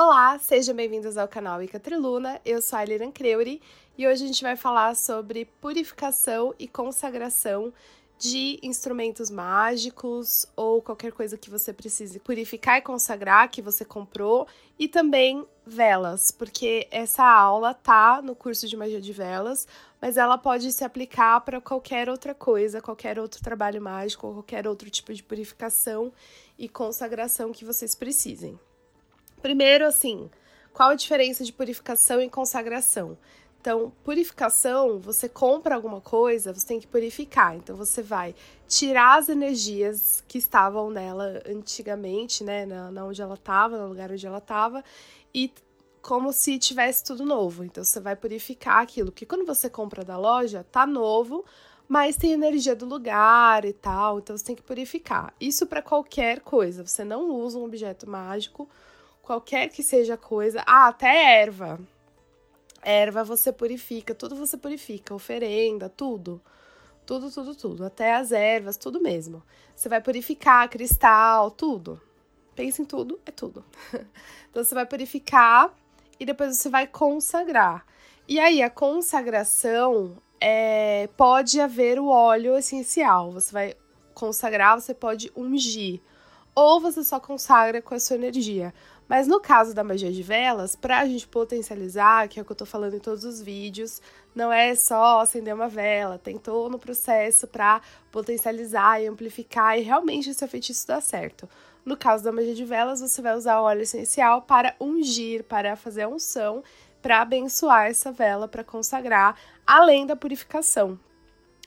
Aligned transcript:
Olá, 0.00 0.38
sejam 0.38 0.76
bem-vindos 0.76 1.16
ao 1.16 1.26
canal 1.26 1.60
Ica 1.60 1.80
Triluna. 1.80 2.40
Eu 2.44 2.62
sou 2.62 2.78
a 2.78 2.84
Liran 2.84 3.10
Creuri 3.10 3.60
e 3.96 4.06
hoje 4.06 4.22
a 4.22 4.26
gente 4.28 4.44
vai 4.44 4.54
falar 4.54 4.94
sobre 4.94 5.44
purificação 5.60 6.54
e 6.56 6.68
consagração 6.68 7.72
de 8.16 8.60
instrumentos 8.62 9.28
mágicos 9.28 10.46
ou 10.54 10.80
qualquer 10.80 11.10
coisa 11.10 11.36
que 11.36 11.50
você 11.50 11.72
precise 11.72 12.20
purificar 12.20 12.78
e 12.78 12.82
consagrar 12.82 13.50
que 13.50 13.60
você 13.60 13.84
comprou 13.84 14.46
e 14.78 14.86
também 14.86 15.44
velas, 15.66 16.30
porque 16.30 16.86
essa 16.92 17.24
aula 17.24 17.74
tá 17.74 18.22
no 18.22 18.36
curso 18.36 18.68
de 18.68 18.76
magia 18.76 19.00
de 19.00 19.12
velas, 19.12 19.66
mas 20.00 20.16
ela 20.16 20.38
pode 20.38 20.70
se 20.70 20.84
aplicar 20.84 21.40
para 21.40 21.60
qualquer 21.60 22.08
outra 22.08 22.36
coisa, 22.36 22.80
qualquer 22.80 23.18
outro 23.18 23.42
trabalho 23.42 23.82
mágico, 23.82 24.32
qualquer 24.32 24.68
outro 24.68 24.88
tipo 24.90 25.12
de 25.12 25.24
purificação 25.24 26.12
e 26.56 26.68
consagração 26.68 27.50
que 27.50 27.64
vocês 27.64 27.96
precisem. 27.96 28.56
Primeiro, 29.40 29.86
assim, 29.86 30.28
qual 30.72 30.90
a 30.90 30.94
diferença 30.94 31.44
de 31.44 31.52
purificação 31.52 32.20
e 32.20 32.28
consagração? 32.28 33.16
Então, 33.60 33.92
purificação, 34.04 35.00
você 35.00 35.28
compra 35.28 35.74
alguma 35.74 36.00
coisa, 36.00 36.54
você 36.54 36.66
tem 36.66 36.78
que 36.78 36.86
purificar. 36.86 37.56
Então, 37.56 37.76
você 37.76 38.00
vai 38.00 38.34
tirar 38.68 39.18
as 39.18 39.28
energias 39.28 40.22
que 40.28 40.38
estavam 40.38 40.90
nela 40.90 41.42
antigamente, 41.44 42.44
né? 42.44 42.64
Na, 42.64 42.90
na 42.90 43.04
onde 43.04 43.20
ela 43.20 43.34
estava, 43.34 43.76
no 43.76 43.88
lugar 43.88 44.12
onde 44.12 44.24
ela 44.26 44.38
estava, 44.38 44.84
e 45.34 45.52
como 46.00 46.32
se 46.32 46.58
tivesse 46.58 47.04
tudo 47.04 47.26
novo. 47.26 47.64
Então, 47.64 47.82
você 47.82 47.98
vai 47.98 48.14
purificar 48.14 48.80
aquilo. 48.80 49.10
Porque 49.10 49.26
quando 49.26 49.44
você 49.44 49.68
compra 49.68 50.04
da 50.04 50.16
loja, 50.16 50.64
tá 50.70 50.86
novo, 50.86 51.44
mas 51.88 52.16
tem 52.16 52.32
energia 52.32 52.76
do 52.76 52.86
lugar 52.86 53.64
e 53.64 53.72
tal. 53.72 54.20
Então, 54.20 54.38
você 54.38 54.44
tem 54.44 54.56
que 54.56 54.62
purificar. 54.62 55.34
Isso 55.40 55.66
para 55.66 55.82
qualquer 55.82 56.40
coisa. 56.40 56.86
Você 56.86 57.02
não 57.02 57.28
usa 57.32 57.58
um 57.58 57.64
objeto 57.64 58.08
mágico 58.08 58.68
qualquer 59.28 59.68
que 59.68 59.82
seja 59.82 60.14
a 60.14 60.16
coisa. 60.16 60.62
Ah, 60.66 60.88
até 60.88 61.42
erva. 61.42 61.78
Erva 62.82 63.22
você 63.22 63.52
purifica, 63.52 64.14
tudo 64.14 64.34
você 64.34 64.56
purifica, 64.56 65.14
oferenda, 65.14 65.90
tudo. 65.90 66.40
Tudo, 67.04 67.30
tudo, 67.30 67.54
tudo. 67.54 67.84
Até 67.84 68.14
as 68.14 68.32
ervas, 68.32 68.78
tudo 68.78 69.02
mesmo. 69.02 69.42
Você 69.76 69.86
vai 69.86 70.00
purificar 70.00 70.66
cristal, 70.70 71.50
tudo. 71.50 72.00
Pensa 72.56 72.80
em 72.80 72.86
tudo, 72.86 73.20
é 73.26 73.30
tudo. 73.30 73.62
então 74.48 74.64
você 74.64 74.74
vai 74.74 74.86
purificar 74.86 75.74
e 76.18 76.24
depois 76.24 76.56
você 76.56 76.70
vai 76.70 76.86
consagrar. 76.86 77.84
E 78.26 78.40
aí, 78.40 78.62
a 78.62 78.70
consagração 78.70 80.16
é, 80.40 81.06
pode 81.18 81.60
haver 81.60 81.98
o 81.98 82.08
óleo 82.08 82.56
essencial. 82.56 83.30
Você 83.32 83.52
vai 83.52 83.74
consagrar, 84.14 84.80
você 84.80 84.94
pode 84.94 85.30
ungir. 85.36 86.00
Ou 86.54 86.80
você 86.80 87.04
só 87.04 87.20
consagra 87.20 87.80
com 87.80 87.94
a 87.94 88.00
sua 88.00 88.16
energia. 88.16 88.74
Mas 89.08 89.26
no 89.26 89.40
caso 89.40 89.74
da 89.74 89.82
magia 89.82 90.12
de 90.12 90.22
velas, 90.22 90.76
para 90.76 90.98
a 90.98 91.06
gente 91.06 91.26
potencializar, 91.26 92.28
que 92.28 92.38
é 92.38 92.42
o 92.42 92.44
que 92.44 92.52
eu 92.52 92.56
tô 92.56 92.66
falando 92.66 92.94
em 92.94 92.98
todos 92.98 93.24
os 93.24 93.40
vídeos, 93.40 94.02
não 94.34 94.52
é 94.52 94.74
só 94.74 95.20
acender 95.20 95.54
uma 95.54 95.68
vela, 95.68 96.18
tem 96.18 96.36
todo 96.36 96.78
processo 96.78 97.46
para 97.46 97.80
potencializar 98.12 99.00
e 99.00 99.06
amplificar 99.06 99.78
e 99.78 99.82
realmente 99.82 100.28
esse 100.28 100.46
feitiço 100.46 100.86
dar 100.86 101.00
certo. 101.00 101.48
No 101.86 101.96
caso 101.96 102.22
da 102.22 102.30
magia 102.30 102.54
de 102.54 102.66
velas, 102.66 103.00
você 103.00 103.22
vai 103.22 103.34
usar 103.34 103.62
óleo 103.62 103.80
essencial 103.80 104.42
para 104.42 104.76
ungir, 104.78 105.42
para 105.42 105.74
fazer 105.74 106.02
a 106.02 106.08
unção, 106.08 106.62
para 107.00 107.22
abençoar 107.22 107.86
essa 107.86 108.12
vela, 108.12 108.46
para 108.46 108.62
consagrar, 108.62 109.36
além 109.66 110.04
da 110.04 110.14
purificação. 110.14 111.00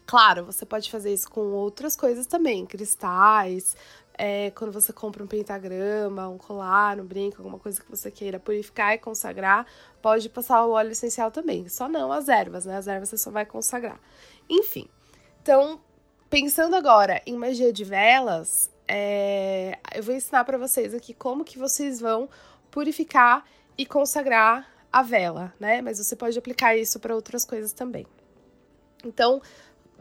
Claro, 0.05 0.45
você 0.45 0.65
pode 0.65 0.91
fazer 0.91 1.13
isso 1.13 1.29
com 1.29 1.53
outras 1.53 1.95
coisas 1.95 2.25
também, 2.25 2.65
cristais, 2.65 3.75
é, 4.23 4.51
quando 4.51 4.71
você 4.71 4.93
compra 4.93 5.23
um 5.23 5.25
pentagrama, 5.25 6.29
um 6.29 6.37
colar, 6.37 6.99
um 6.99 7.03
brinco, 7.03 7.37
alguma 7.39 7.57
coisa 7.57 7.81
que 7.81 7.89
você 7.89 8.11
queira 8.11 8.39
purificar 8.39 8.93
e 8.93 8.99
consagrar, 8.99 9.65
pode 9.99 10.29
passar 10.29 10.63
o 10.63 10.73
óleo 10.73 10.91
essencial 10.91 11.31
também. 11.31 11.67
Só 11.67 11.89
não 11.89 12.11
as 12.11 12.29
ervas, 12.29 12.63
né? 12.63 12.77
As 12.77 12.87
ervas 12.87 13.09
você 13.09 13.17
só 13.17 13.31
vai 13.31 13.47
consagrar. 13.47 13.99
Enfim, 14.47 14.87
então, 15.41 15.81
pensando 16.29 16.75
agora 16.75 17.19
em 17.25 17.35
magia 17.35 17.73
de 17.73 17.83
velas, 17.83 18.69
é, 18.87 19.79
eu 19.95 20.03
vou 20.03 20.13
ensinar 20.13 20.45
para 20.45 20.55
vocês 20.55 20.93
aqui 20.93 21.15
como 21.15 21.43
que 21.43 21.57
vocês 21.57 21.99
vão 21.99 22.29
purificar 22.69 23.43
e 23.75 23.87
consagrar 23.87 24.71
a 24.93 25.01
vela, 25.01 25.51
né? 25.59 25.81
Mas 25.81 25.97
você 25.97 26.15
pode 26.15 26.37
aplicar 26.37 26.77
isso 26.77 26.99
para 26.99 27.15
outras 27.15 27.43
coisas 27.43 27.73
também. 27.73 28.05
Então, 29.03 29.41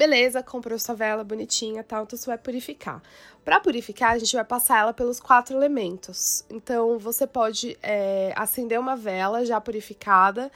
Beleza, 0.01 0.43
comprou 0.43 0.79
sua 0.79 0.95
vela 0.95 1.23
bonitinha, 1.23 1.85
tal, 1.85 2.05
então 2.05 2.19
você 2.19 2.25
vai 2.25 2.39
purificar. 2.39 3.03
Para 3.45 3.61
purificar, 3.61 4.13
a 4.13 4.19
gente 4.19 4.35
vai 4.35 4.47
passar 4.47 4.79
ela 4.79 4.95
pelos 4.95 5.21
quatro 5.21 5.55
elementos. 5.55 6.43
Então, 6.49 6.99
você 6.99 7.27
pode 7.27 7.77
é, 7.83 8.33
acender 8.35 8.81
uma 8.81 8.97
vela 8.97 9.45
já 9.45 9.61
purificada 9.61 10.51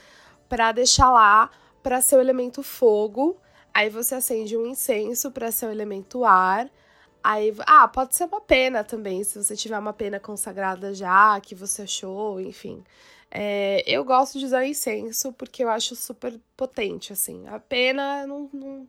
para 0.49 0.73
deixar 0.73 1.11
lá 1.11 1.51
para 1.83 2.01
ser 2.01 2.17
o 2.17 2.21
elemento 2.23 2.63
fogo. 2.63 3.37
Aí 3.75 3.91
você 3.91 4.15
acende 4.15 4.57
um 4.57 4.65
incenso 4.65 5.31
para 5.31 5.53
ser 5.53 5.67
o 5.67 5.71
elemento 5.71 6.25
ar. 6.25 6.71
Aí, 7.23 7.55
ah, 7.67 7.87
pode 7.87 8.17
ser 8.17 8.25
uma 8.25 8.41
pena 8.41 8.83
também, 8.83 9.23
se 9.25 9.37
você 9.45 9.55
tiver 9.55 9.79
uma 9.79 9.93
pena 9.93 10.19
consagrada 10.19 10.95
já, 10.95 11.39
que 11.39 11.55
você 11.55 11.83
achou, 11.83 12.41
enfim. 12.41 12.83
É, 13.31 13.85
eu 13.87 14.07
gosto 14.07 14.39
de 14.39 14.47
usar 14.47 14.65
incenso 14.65 15.35
porque 15.35 15.63
eu 15.63 15.69
acho 15.69 15.95
super 15.95 16.41
potente, 16.57 17.13
assim. 17.13 17.47
A 17.49 17.59
pena 17.59 18.27
não, 18.27 18.49
não, 18.51 18.87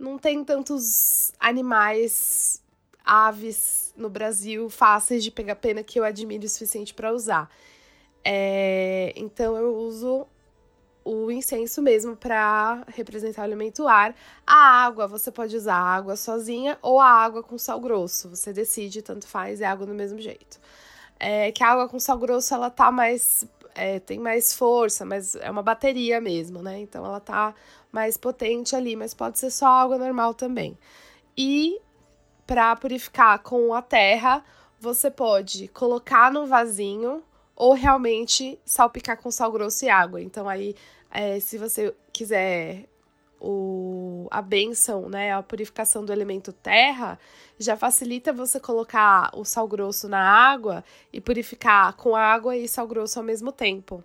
não 0.00 0.18
tem 0.18 0.42
tantos 0.42 1.30
animais, 1.38 2.62
aves 3.04 3.92
no 3.96 4.08
Brasil 4.08 4.70
fáceis 4.70 5.22
de 5.22 5.30
pegar 5.30 5.56
pena 5.56 5.82
que 5.82 6.00
eu 6.00 6.04
admire 6.04 6.46
o 6.46 6.48
suficiente 6.48 6.94
para 6.94 7.12
usar. 7.12 7.50
É, 8.24 9.12
então 9.14 9.56
eu 9.56 9.76
uso 9.76 10.26
o 11.04 11.30
incenso 11.30 11.82
mesmo 11.82 12.16
para 12.16 12.84
representar 12.88 13.42
o 13.42 13.44
elemento 13.44 13.86
ar. 13.86 14.14
A 14.46 14.84
água, 14.84 15.06
você 15.06 15.30
pode 15.30 15.54
usar 15.54 15.74
a 15.74 15.94
água 15.96 16.16
sozinha 16.16 16.78
ou 16.80 16.98
a 16.98 17.08
água 17.08 17.42
com 17.42 17.58
sal 17.58 17.78
grosso. 17.78 18.30
Você 18.30 18.52
decide, 18.52 19.02
tanto 19.02 19.26
faz, 19.26 19.60
é 19.60 19.66
água 19.66 19.86
do 19.86 19.94
mesmo 19.94 20.18
jeito. 20.18 20.58
É 21.18 21.52
que 21.52 21.62
a 21.62 21.68
água 21.68 21.88
com 21.88 22.00
sal 22.00 22.16
grosso 22.16 22.54
ela 22.54 22.70
tá 22.70 22.90
mais 22.90 23.44
é, 23.74 23.98
tem 24.00 24.18
mais 24.18 24.52
força, 24.52 25.04
mas 25.04 25.34
é 25.36 25.50
uma 25.50 25.62
bateria 25.62 26.20
mesmo, 26.20 26.62
né? 26.62 26.78
Então 26.80 27.04
ela 27.04 27.20
tá 27.20 27.54
mais 27.92 28.16
potente 28.16 28.74
ali, 28.74 28.96
mas 28.96 29.14
pode 29.14 29.38
ser 29.38 29.50
só 29.50 29.66
água 29.66 29.98
normal 29.98 30.34
também. 30.34 30.76
E 31.36 31.80
para 32.46 32.74
purificar 32.76 33.38
com 33.40 33.72
a 33.72 33.80
terra, 33.80 34.44
você 34.78 35.10
pode 35.10 35.68
colocar 35.68 36.32
num 36.32 36.46
vasinho 36.46 37.22
ou 37.54 37.74
realmente 37.74 38.58
salpicar 38.64 39.16
com 39.20 39.30
sal 39.30 39.52
grosso 39.52 39.84
e 39.84 39.88
água. 39.88 40.20
Então 40.20 40.48
aí, 40.48 40.74
é, 41.10 41.38
se 41.38 41.58
você 41.58 41.94
quiser 42.12 42.89
o, 43.40 44.28
a 44.30 44.42
benção, 44.42 45.08
né, 45.08 45.32
a 45.32 45.42
purificação 45.42 46.04
do 46.04 46.12
elemento 46.12 46.52
terra, 46.52 47.18
já 47.58 47.76
facilita 47.76 48.32
você 48.32 48.60
colocar 48.60 49.30
o 49.34 49.44
sal 49.44 49.66
grosso 49.66 50.08
na 50.08 50.20
água 50.20 50.84
e 51.12 51.20
purificar 51.20 51.94
com 51.94 52.14
água 52.14 52.56
e 52.56 52.68
sal 52.68 52.86
grosso 52.86 53.18
ao 53.18 53.24
mesmo 53.24 53.50
tempo. 53.50 54.04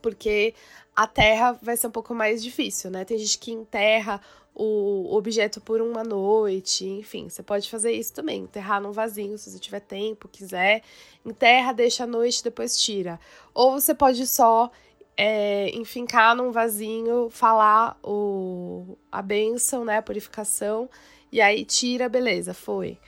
Porque 0.00 0.54
a 0.94 1.06
terra 1.06 1.58
vai 1.60 1.76
ser 1.76 1.88
um 1.88 1.90
pouco 1.90 2.14
mais 2.14 2.42
difícil, 2.42 2.90
né? 2.90 3.04
Tem 3.04 3.18
gente 3.18 3.38
que 3.38 3.50
enterra 3.50 4.20
o 4.58 5.14
objeto 5.14 5.60
por 5.60 5.82
uma 5.82 6.02
noite, 6.02 6.86
enfim, 6.86 7.28
você 7.28 7.42
pode 7.42 7.68
fazer 7.68 7.92
isso 7.92 8.14
também, 8.14 8.40
enterrar 8.40 8.80
num 8.80 8.90
vasinho 8.90 9.36
se 9.36 9.50
você 9.50 9.58
tiver 9.58 9.80
tempo, 9.80 10.28
quiser. 10.28 10.82
Enterra, 11.26 11.72
deixa 11.72 12.04
a 12.04 12.06
noite, 12.06 12.42
depois 12.42 12.80
tira. 12.80 13.20
Ou 13.52 13.72
você 13.72 13.94
pode 13.94 14.26
só 14.26 14.70
é, 15.16 15.70
enfincar 15.70 16.36
num 16.36 16.50
vasinho, 16.50 17.30
falar 17.30 17.98
o, 18.02 18.96
a 19.10 19.22
benção, 19.22 19.84
né, 19.84 19.98
a 19.98 20.02
purificação, 20.02 20.88
e 21.32 21.40
aí 21.40 21.64
tira, 21.64 22.08
beleza, 22.08 22.52
foi. 22.52 22.98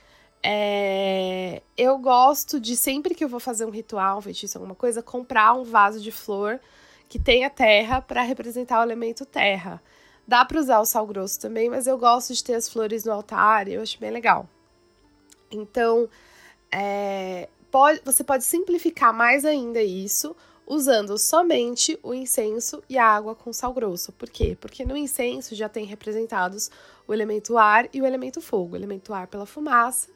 É, 0.41 1.61
eu 1.77 1.97
gosto 1.97 2.59
de, 2.59 2.75
sempre 2.75 3.13
que 3.13 3.23
eu 3.23 3.29
vou 3.29 3.39
fazer 3.39 3.65
um 3.65 3.69
ritual, 3.69 4.17
um 4.17 4.21
feitiço, 4.21 4.57
alguma 4.57 4.75
coisa, 4.75 5.03
comprar 5.03 5.53
um 5.53 5.63
vaso 5.63 5.99
de 5.99 6.11
flor 6.11 6.59
que 7.07 7.19
tenha 7.19 7.49
terra 7.49 8.01
para 8.01 8.21
representar 8.21 8.79
o 8.79 8.83
elemento 8.83 9.25
terra. 9.25 9.81
Dá 10.27 10.45
para 10.45 10.59
usar 10.59 10.79
o 10.79 10.85
sal 10.85 11.05
grosso 11.07 11.39
também, 11.39 11.69
mas 11.69 11.87
eu 11.87 11.97
gosto 11.97 12.33
de 12.33 12.43
ter 12.43 12.53
as 12.53 12.69
flores 12.69 13.03
no 13.03 13.11
altar, 13.11 13.67
eu 13.67 13.81
acho 13.81 13.99
bem 13.99 14.11
legal. 14.11 14.47
Então, 15.51 16.07
é, 16.71 17.49
pode, 17.71 18.01
você 18.05 18.23
pode 18.23 18.43
simplificar 18.43 19.13
mais 19.13 19.43
ainda 19.43 19.81
isso, 19.81 20.35
usando 20.69 21.17
somente 21.17 21.99
o 22.03 22.13
incenso 22.13 22.83
e 22.87 22.95
a 22.95 23.03
água 23.03 23.33
com 23.33 23.51
sal 23.51 23.73
grosso. 23.73 24.11
Por 24.11 24.29
quê? 24.29 24.55
Porque 24.61 24.85
no 24.85 24.95
incenso 24.95 25.55
já 25.55 25.67
tem 25.67 25.83
representados 25.83 26.69
o 27.07 27.13
elemento 27.13 27.57
ar 27.57 27.89
e 27.91 27.99
o 27.99 28.05
elemento 28.05 28.39
fogo. 28.39 28.73
O 28.73 28.75
elemento 28.77 29.11
ar 29.11 29.25
pela 29.25 29.47
fumaça 29.47 30.09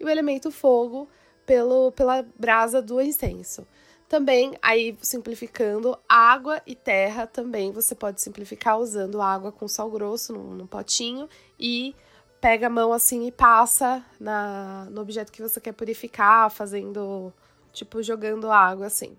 e 0.00 0.04
o 0.04 0.08
elemento 0.08 0.50
fogo 0.50 1.06
pelo, 1.44 1.92
pela 1.92 2.26
brasa 2.38 2.80
do 2.80 2.98
incenso. 3.02 3.66
Também, 4.08 4.56
aí 4.62 4.96
simplificando, 5.02 5.98
água 6.08 6.62
e 6.66 6.74
terra 6.74 7.26
também 7.26 7.70
você 7.70 7.94
pode 7.94 8.22
simplificar 8.22 8.78
usando 8.78 9.20
água 9.20 9.52
com 9.52 9.68
sal 9.68 9.90
grosso 9.90 10.32
num, 10.32 10.54
num 10.54 10.66
potinho 10.66 11.28
e 11.60 11.94
pega 12.40 12.68
a 12.68 12.70
mão 12.70 12.94
assim 12.94 13.26
e 13.26 13.32
passa 13.32 14.02
na, 14.18 14.86
no 14.90 15.02
objeto 15.02 15.30
que 15.30 15.42
você 15.42 15.60
quer 15.60 15.72
purificar, 15.72 16.50
fazendo 16.50 17.30
tipo 17.74 18.02
jogando 18.02 18.50
água 18.50 18.86
assim. 18.86 19.14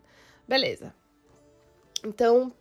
Beleza. 0.50 0.92
Então, 2.04 2.52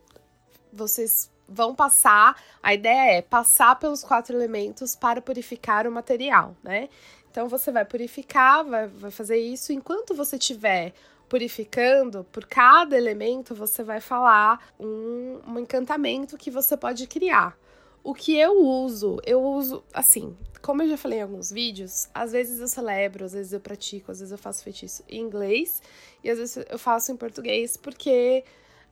vocês 0.71 1.31
vão 1.49 1.75
passar, 1.75 2.39
a 2.63 2.75
ideia 2.75 3.17
é 3.17 3.23
passar 3.23 3.79
pelos 3.79 4.05
quatro 4.05 4.37
elementos 4.37 4.95
para 4.95 5.23
purificar 5.23 5.87
o 5.87 5.91
material, 5.91 6.55
né? 6.63 6.91
Então 7.31 7.49
você 7.49 7.73
vai 7.73 7.87
purificar, 7.87 8.63
vai, 8.63 8.87
vai 8.89 9.11
fazer 9.11 9.39
isso. 9.39 9.73
Enquanto 9.73 10.15
você 10.15 10.37
estiver 10.37 10.93
purificando, 11.31 12.25
por 12.25 12.45
cada 12.45 12.95
elemento 12.95 13.55
você 13.55 13.83
vai 13.83 14.03
falar 14.03 14.69
um, 14.79 15.41
um 15.47 15.59
encantamento 15.59 16.37
que 16.37 16.51
você 16.51 16.77
pode 16.77 17.07
criar. 17.07 17.57
O 18.03 18.15
que 18.15 18.37
eu 18.37 18.63
uso, 18.65 19.19
eu 19.27 19.43
uso 19.43 19.85
assim, 19.93 20.37
como 20.63 20.83
eu 20.83 20.89
já 20.89 20.97
falei 20.97 21.19
em 21.19 21.23
alguns 21.23 21.51
vídeos, 21.51 22.09
às 22.15 22.33
vezes 22.33 22.61
eu 22.61 22.69
celebro, 22.69 23.25
às 23.25 23.33
vezes 23.33 23.53
eu 23.53 23.61
pratico, 23.61 24.11
às 24.11 24.21
vezes 24.21 24.33
eu 24.33 24.39
faço 24.39 24.63
feitiço 24.63 25.05
em 25.09 25.21
inglês 25.21 25.83
e 26.23 26.31
às 26.31 26.39
vezes 26.39 26.65
eu 26.69 26.79
faço 26.79 27.13
em 27.13 27.17
português, 27.17 27.77
porque 27.77 28.45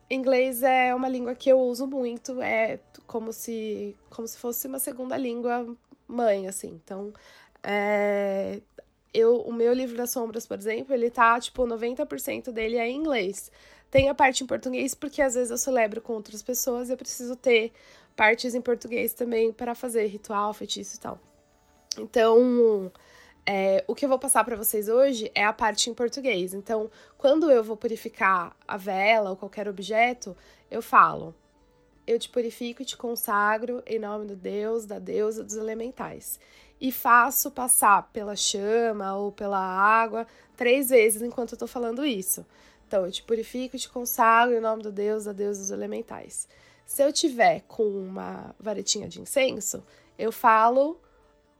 inglês 0.09 0.63
é 0.63 0.93
uma 0.93 1.09
língua 1.09 1.35
que 1.35 1.49
eu 1.49 1.59
uso 1.59 1.87
muito, 1.87 2.41
é 2.41 2.79
como 3.05 3.33
se 3.33 3.95
como 4.09 4.27
se 4.27 4.37
fosse 4.37 4.67
uma 4.67 4.79
segunda 4.79 5.17
língua 5.17 5.65
mãe, 6.07 6.47
assim. 6.47 6.79
Então, 6.83 7.13
é, 7.63 8.61
eu, 9.13 9.41
o 9.41 9.53
meu 9.53 9.73
livro 9.73 9.97
das 9.97 10.11
sombras, 10.11 10.45
por 10.47 10.57
exemplo, 10.57 10.93
ele 10.93 11.09
tá, 11.09 11.39
tipo, 11.39 11.65
90% 11.65 12.51
dele 12.51 12.77
é 12.77 12.87
em 12.87 12.97
inglês. 12.97 13.51
Tem 13.89 14.09
a 14.09 14.15
parte 14.15 14.43
em 14.43 14.47
português, 14.47 14.93
porque 14.93 15.21
às 15.21 15.35
vezes 15.35 15.49
eu 15.51 15.57
celebro 15.57 16.01
com 16.01 16.13
outras 16.13 16.41
pessoas 16.41 16.89
e 16.89 16.93
eu 16.93 16.97
preciso 16.97 17.35
ter 17.35 17.71
partes 18.17 18.55
em 18.55 18.61
português 18.61 19.13
também 19.13 19.53
para 19.53 19.75
fazer 19.75 20.07
ritual, 20.07 20.51
feitiço 20.53 20.97
e 20.97 20.99
tal. 20.99 21.19
Então, 21.97 22.91
é, 23.45 23.85
o 23.87 23.95
que 23.95 24.03
eu 24.03 24.09
vou 24.09 24.19
passar 24.19 24.43
para 24.43 24.55
vocês 24.57 24.89
hoje 24.89 25.31
é 25.35 25.45
a 25.45 25.53
parte 25.53 25.89
em 25.89 25.93
português. 25.93 26.53
Então, 26.53 26.89
quando 27.17 27.49
eu 27.51 27.63
vou 27.63 27.77
purificar 27.77 28.55
a 28.67 28.75
vela 28.75 29.29
ou 29.29 29.37
qualquer 29.37 29.69
objeto, 29.69 30.35
eu 30.69 30.81
falo: 30.81 31.33
Eu 32.05 32.17
te 32.17 32.27
purifico 32.27 32.81
e 32.81 32.85
te 32.85 32.97
consagro 32.97 33.83
em 33.85 33.99
nome 33.99 34.25
do 34.25 34.35
Deus, 34.35 34.85
da 34.85 34.99
deusa 34.99 35.43
dos 35.43 35.55
elementais 35.55 36.39
e 36.79 36.91
faço 36.91 37.49
passar 37.49 38.09
pela 38.13 38.35
chama 38.35 39.15
ou 39.15 39.31
pela 39.31 39.59
água 39.59 40.27
três 40.55 40.89
vezes 40.89 41.21
enquanto 41.21 41.53
eu 41.53 41.57
tô 41.57 41.67
falando 41.67 42.05
isso. 42.05 42.45
Então, 42.87 43.05
eu 43.05 43.11
te 43.11 43.21
purifico 43.21 43.75
e 43.75 43.79
te 43.79 43.89
consagro 43.89 44.55
em 44.55 44.61
nome 44.61 44.81
do 44.81 44.91
Deus, 44.91 45.25
da 45.25 45.33
Deus 45.33 45.57
dos 45.57 45.71
elementais. 45.71 46.47
Se 46.87 47.03
eu 47.03 47.11
tiver 47.11 47.63
com 47.67 47.83
uma 47.83 48.55
varetinha 48.57 49.09
de 49.09 49.19
incenso, 49.19 49.83
eu 50.17 50.31
falo 50.31 50.97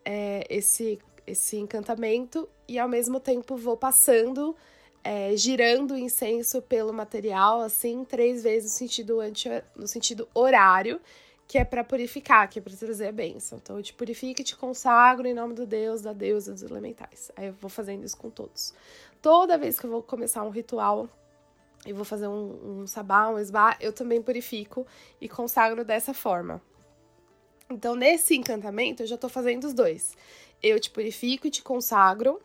é, 0.05 0.47
esse, 0.49 0.97
esse 1.27 1.57
encantamento 1.57 2.47
e 2.65 2.79
ao 2.79 2.87
mesmo 2.87 3.19
tempo 3.19 3.57
vou 3.57 3.75
passando, 3.75 4.55
é, 5.03 5.35
girando 5.35 5.95
o 5.95 5.97
incenso 5.97 6.61
pelo 6.61 6.93
material, 6.93 7.59
assim, 7.59 8.05
três 8.05 8.41
vezes 8.41 8.71
no 8.71 8.77
sentido, 8.77 9.19
anti, 9.19 9.49
no 9.75 9.85
sentido 9.85 10.29
horário 10.33 10.99
que 11.45 11.57
é 11.57 11.65
para 11.65 11.83
purificar, 11.83 12.49
que 12.49 12.59
é 12.59 12.61
para 12.61 12.75
trazer 12.75 13.07
a 13.07 13.11
bênção. 13.11 13.59
Então, 13.61 13.77
eu 13.77 13.83
te 13.83 13.93
purifico 13.93 14.41
e 14.41 14.43
te 14.43 14.55
consagro 14.55 15.27
em 15.27 15.33
nome 15.33 15.53
do 15.53 15.65
Deus, 15.65 16.01
da 16.01 16.13
deusa 16.13 16.53
dos 16.53 16.61
elementais. 16.61 17.31
Aí 17.35 17.47
eu 17.47 17.53
vou 17.53 17.69
fazendo 17.69 18.03
isso 18.03 18.17
com 18.17 18.29
todos. 18.29 18.73
Toda 19.21 19.57
vez 19.57 19.79
que 19.79 19.85
eu 19.85 19.89
vou 19.89 20.03
começar 20.03 20.43
um 20.43 20.49
ritual, 20.49 21.09
eu 21.85 21.95
vou 21.95 22.05
fazer 22.05 22.27
um, 22.27 22.81
um 22.81 22.87
sabá, 22.87 23.29
um 23.29 23.39
esbá, 23.39 23.77
eu 23.79 23.93
também 23.93 24.21
purifico 24.21 24.85
e 25.21 25.29
consagro 25.29 25.85
dessa 25.85 26.13
forma. 26.13 26.61
Então, 27.69 27.95
nesse 27.95 28.35
encantamento, 28.35 29.03
eu 29.03 29.07
já 29.07 29.17
tô 29.17 29.27
fazendo 29.27 29.65
os 29.65 29.73
dois. 29.73 30.15
Eu 30.63 30.79
te 30.79 30.89
purifico 30.89 31.47
e 31.47 31.51
te 31.51 31.61
consagro 31.61 32.41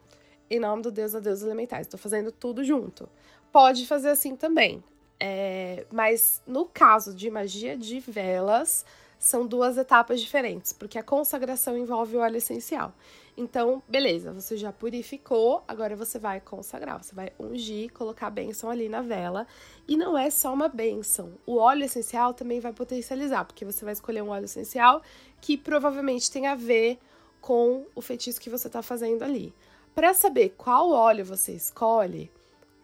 em 0.50 0.60
nome 0.60 0.82
do 0.82 0.90
Deus, 0.90 1.12
da 1.12 1.20
deusa 1.20 1.40
dos 1.40 1.46
elementais. 1.46 1.86
Tô 1.86 1.96
fazendo 1.96 2.30
tudo 2.30 2.62
junto. 2.62 3.08
Pode 3.50 3.86
fazer 3.86 4.10
assim 4.10 4.36
também. 4.36 4.82
É, 5.18 5.86
mas 5.90 6.42
no 6.46 6.66
caso 6.66 7.14
de 7.14 7.30
magia 7.30 7.76
de 7.76 8.00
velas, 8.00 8.84
são 9.22 9.46
duas 9.46 9.78
etapas 9.78 10.20
diferentes, 10.20 10.72
porque 10.72 10.98
a 10.98 11.02
consagração 11.02 11.78
envolve 11.78 12.16
o 12.16 12.20
óleo 12.20 12.38
essencial. 12.38 12.92
Então, 13.36 13.80
beleza, 13.88 14.32
você 14.32 14.56
já 14.56 14.72
purificou, 14.72 15.62
agora 15.68 15.94
você 15.94 16.18
vai 16.18 16.40
consagrar, 16.40 17.00
você 17.00 17.14
vai 17.14 17.32
ungir, 17.38 17.92
colocar 17.92 18.26
a 18.26 18.30
bênção 18.30 18.68
ali 18.68 18.88
na 18.88 19.00
vela. 19.00 19.46
E 19.86 19.96
não 19.96 20.18
é 20.18 20.28
só 20.28 20.52
uma 20.52 20.68
bênção, 20.68 21.34
o 21.46 21.56
óleo 21.56 21.84
essencial 21.84 22.34
também 22.34 22.58
vai 22.58 22.72
potencializar, 22.72 23.44
porque 23.44 23.64
você 23.64 23.84
vai 23.84 23.92
escolher 23.92 24.22
um 24.22 24.30
óleo 24.30 24.46
essencial 24.46 25.00
que 25.40 25.56
provavelmente 25.56 26.28
tem 26.28 26.48
a 26.48 26.56
ver 26.56 26.98
com 27.40 27.86
o 27.94 28.02
feitiço 28.02 28.40
que 28.40 28.50
você 28.50 28.66
está 28.66 28.82
fazendo 28.82 29.22
ali. 29.22 29.54
Para 29.94 30.12
saber 30.14 30.54
qual 30.58 30.90
óleo 30.90 31.24
você 31.24 31.52
escolhe, 31.52 32.28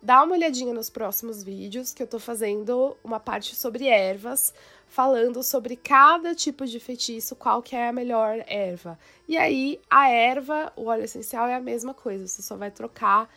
Dá 0.01 0.23
uma 0.23 0.35
olhadinha 0.35 0.73
nos 0.73 0.89
próximos 0.89 1.43
vídeos 1.43 1.93
que 1.93 2.01
eu 2.01 2.07
tô 2.07 2.21
fazendo 2.21 2.97
uma 3.03 3.19
parte 3.19 3.57
sobre 3.57 3.89
ervas, 3.89 4.55
falando 4.87 5.43
sobre 5.43 5.75
cada 5.75 6.37
tipo 6.37 6.65
de 6.67 6.79
feitiço, 6.79 7.35
qual 7.35 7.61
que 7.61 7.75
é 7.75 7.89
a 7.89 7.93
melhor 7.93 8.45
erva. 8.47 8.97
E 9.27 9.37
aí, 9.37 9.81
a 9.91 10.09
erva, 10.09 10.73
o 10.77 10.85
óleo 10.85 11.03
essencial 11.03 11.49
é 11.49 11.55
a 11.57 11.61
mesma 11.61 11.93
coisa, 11.93 12.29
você 12.29 12.41
só 12.43 12.57
vai 12.57 12.71
trocar 12.71 13.29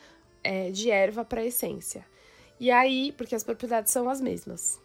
é, 0.43 0.69
de 0.69 0.91
erva 0.91 1.25
para 1.25 1.43
essência. 1.43 2.05
E 2.59 2.69
aí, 2.69 3.11
porque 3.13 3.33
as 3.33 3.43
propriedades 3.43 3.91
são 3.91 4.07
as 4.07 4.21
mesmas. 4.21 4.79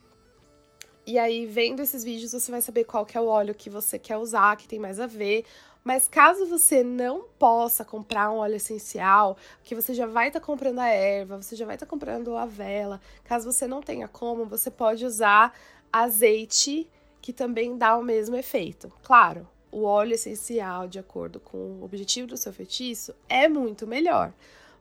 E 1.06 1.19
aí, 1.19 1.44
vendo 1.44 1.82
esses 1.82 2.02
vídeos, 2.02 2.32
você 2.32 2.50
vai 2.50 2.62
saber 2.62 2.84
qual 2.84 3.05
que 3.05 3.19
é 3.19 3.20
o 3.20 3.26
óleo 3.26 3.55
que 3.55 3.69
você 3.69 3.99
quer 3.99 4.17
usar, 4.17 4.56
que 4.56 4.67
tem 4.67 4.78
mais 4.78 4.99
a 4.99 5.06
ver, 5.06 5.44
mas 5.87 6.09
caso 6.09 6.47
você 6.47 6.83
não 6.83 7.27
possa 7.38 7.85
comprar 7.85 8.29
um 8.33 8.38
óleo 8.38 8.56
essencial, 8.56 9.37
que 9.62 9.73
você 9.73 9.94
já 9.94 10.05
vai 10.05 10.27
estar 10.27 10.41
tá 10.41 10.44
comprando 10.44 10.81
a 10.81 10.88
erva, 10.88 11.41
você 11.41 11.55
já 11.55 11.65
vai 11.65 11.77
estar 11.77 11.87
tá 11.87 11.91
comprando 11.91 12.37
a 12.37 12.44
vela, 12.44 13.00
caso 13.23 13.53
você 13.53 13.69
não 13.69 13.81
tenha 13.81 14.09
como, 14.09 14.47
você 14.47 14.69
pode 14.69 15.06
usar 15.06 15.56
azeite, 15.93 16.91
que 17.23 17.33
também 17.33 17.79
dá 17.79 17.97
o 17.97 18.03
mesmo 18.03 18.35
efeito. 18.35 18.93
Claro, 19.05 19.49
o 19.71 19.85
óleo 19.85 20.15
essencial, 20.15 20.88
de 20.88 20.99
acordo 20.99 21.38
com 21.38 21.56
o 21.56 21.85
objetivo 21.85 22.27
do 22.27 22.37
seu 22.37 22.53
feitiço, 22.53 23.15
é 23.29 23.49
muito 23.49 23.87
melhor. 23.87 24.33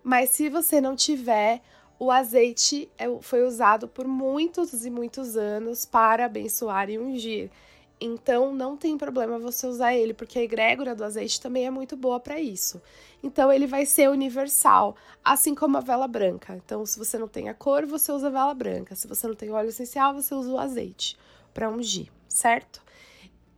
Mas 0.03 0.31
se 0.31 0.49
você 0.49 0.81
não 0.81 0.95
tiver, 0.95 1.61
o 1.99 2.09
azeite 2.09 2.89
é 2.97 3.05
foi 3.21 3.43
usado 3.43 3.87
por 3.87 4.07
muitos 4.07 4.83
e 4.83 4.89
muitos 4.89 5.37
anos 5.37 5.85
para 5.85 6.25
abençoar 6.25 6.89
e 6.89 6.97
ungir. 6.97 7.51
Então 7.99 8.53
não 8.53 8.75
tem 8.75 8.97
problema 8.97 9.39
você 9.39 9.65
usar 9.65 9.95
ele, 9.95 10.13
porque 10.13 10.37
a 10.37 10.43
egrégora 10.43 10.93
do 10.93 11.03
azeite 11.03 11.39
também 11.39 11.65
é 11.65 11.69
muito 11.69 11.95
boa 11.95 12.19
para 12.19 12.39
isso. 12.39 12.81
Então 13.23 13.51
ele 13.51 13.65
vai 13.65 13.85
ser 13.85 14.09
universal, 14.09 14.95
assim 15.23 15.55
como 15.55 15.77
a 15.77 15.81
vela 15.81 16.07
branca. 16.07 16.55
Então 16.55 16.85
se 16.85 16.99
você 16.99 17.17
não 17.17 17.27
tem 17.27 17.49
a 17.49 17.53
cor, 17.53 17.85
você 17.85 18.11
usa 18.11 18.27
a 18.27 18.31
vela 18.31 18.53
branca. 18.53 18.95
Se 18.95 19.07
você 19.07 19.27
não 19.27 19.35
tem 19.35 19.51
óleo 19.51 19.69
essencial, 19.69 20.13
você 20.13 20.35
usa 20.35 20.51
o 20.51 20.59
azeite 20.59 21.17
para 21.53 21.69
ungir, 21.69 22.11
certo? 22.27 22.83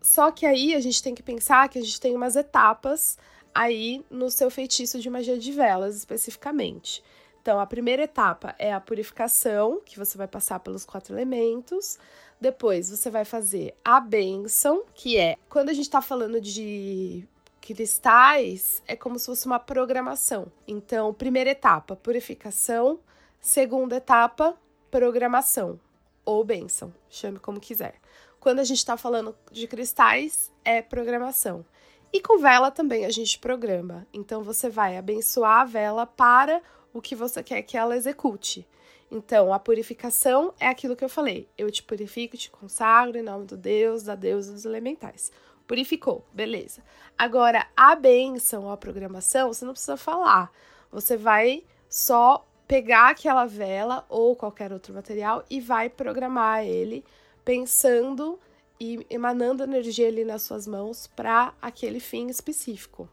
Só 0.02 0.32
que 0.32 0.46
aí 0.46 0.76
a 0.76 0.80
gente 0.80 1.02
tem 1.02 1.16
que 1.16 1.24
pensar 1.24 1.68
que 1.68 1.80
a 1.80 1.82
gente 1.82 2.00
tem 2.00 2.16
umas 2.16 2.36
etapas 2.36 3.18
aí 3.54 4.06
no 4.10 4.30
seu 4.30 4.52
feitiço 4.52 5.00
de 5.00 5.10
magia 5.10 5.38
de 5.38 5.52
velas 5.52 5.98
especificamente. 5.98 7.04
Então, 7.42 7.60
a 7.62 7.66
primeira 7.66 8.04
etapa 8.04 8.54
é 8.60 8.74
a 8.74 8.80
purificação, 8.80 9.82
que 9.86 9.98
você 9.98 10.18
vai 10.18 10.28
passar 10.28 10.60
pelos 10.60 10.84
quatro 10.84 11.16
elementos. 11.16 11.98
Depois 12.40 12.90
você 12.90 13.10
vai 13.10 13.26
fazer 13.26 13.76
a 13.84 14.00
benção, 14.00 14.84
que 14.94 15.18
é 15.18 15.38
quando 15.50 15.70
a 15.70 15.74
gente 15.74 15.86
está 15.86 16.02
falando 16.02 16.40
de 16.40 17.28
cristais, 17.60 18.82
é 18.88 18.96
como 18.96 19.18
se 19.20 19.26
fosse 19.26 19.46
uma 19.46 19.60
programação. 19.60 20.52
Então, 20.68 21.14
primeira 21.14 21.50
etapa, 21.50 21.96
purificação. 21.96 23.00
Segunda 23.42 23.98
etapa, 23.98 24.58
programação 24.90 25.80
ou 26.26 26.44
benção, 26.44 26.94
chame 27.10 27.40
como 27.40 27.60
quiser. 27.60 27.96
Quando 28.40 28.60
a 28.60 28.64
gente 28.64 28.80
está 28.80 28.98
falando 28.98 29.36
de 29.52 29.68
cristais, 29.68 30.52
é 30.64 30.82
programação. 30.82 31.66
E 32.12 32.22
com 32.22 32.38
vela 32.38 32.72
também 32.72 33.06
a 33.06 33.10
gente 33.10 33.40
programa. 33.40 34.06
Então 34.14 34.44
você 34.44 34.70
vai 34.70 34.98
abençoar 34.98 35.62
a 35.62 35.66
vela 35.66 36.06
para 36.06 36.62
o 36.94 37.02
que 37.02 37.16
você 37.16 37.42
quer 37.44 37.62
que 37.62 37.78
ela 37.78 37.96
execute. 37.96 38.68
Então, 39.10 39.54
a 39.54 39.60
purificação 39.60 40.54
é 40.60 40.68
aquilo 40.68 40.96
que 40.96 41.04
eu 41.04 41.10
falei. 41.10 41.48
Eu 41.58 41.72
te 41.72 41.82
purifico, 41.82 42.38
te 42.38 42.52
consagro 42.52 43.18
em 43.18 43.24
nome 43.24 43.46
do 43.46 43.56
Deus, 43.56 44.04
da 44.04 44.16
deusa 44.16 44.52
dos 44.52 44.66
elementais. 44.66 45.32
Purificou, 45.66 46.26
beleza. 46.34 46.82
Agora, 47.18 47.68
a 47.76 47.96
benção, 47.96 48.70
a 48.70 48.78
programação, 48.78 49.54
você 49.54 49.66
não 49.66 49.74
precisa 49.74 49.98
falar. 49.98 50.52
Você 50.92 51.16
vai 51.16 51.64
só 51.90 52.46
pegar 52.68 53.10
aquela 53.10 53.46
vela 53.46 54.06
ou 54.10 54.36
qualquer 54.36 54.74
outro 54.74 54.94
material 54.94 55.44
e 55.50 55.62
vai 55.62 55.90
programar 55.90 56.66
ele 56.66 57.04
pensando 57.46 58.38
e 58.80 59.06
emanando 59.10 59.64
energia 59.64 60.08
ali 60.08 60.26
nas 60.26 60.42
suas 60.42 60.68
mãos 60.68 61.08
para 61.08 61.54
aquele 61.62 62.00
fim 62.00 62.28
específico. 62.28 63.10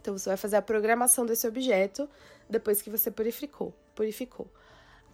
Então 0.00 0.16
você 0.16 0.28
vai 0.28 0.36
fazer 0.36 0.56
a 0.56 0.62
programação 0.62 1.26
desse 1.26 1.46
objeto 1.46 2.08
depois 2.48 2.80
que 2.82 2.90
você 2.90 3.10
purificou, 3.10 3.74
purificou. 3.94 4.46